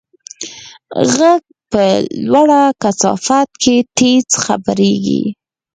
[1.15, 1.41] غږ
[1.71, 1.83] په
[2.31, 5.23] لوړه کثافت کې تېز خپرېږي.